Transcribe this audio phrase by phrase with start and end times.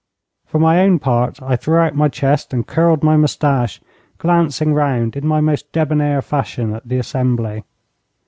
[0.47, 3.79] For my own part I threw out my chest and curled my moustache,
[4.17, 7.65] glancing round in my own debonair fashion at the assembly.